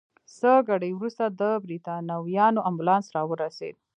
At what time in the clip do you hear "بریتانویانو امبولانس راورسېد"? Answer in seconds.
1.63-3.75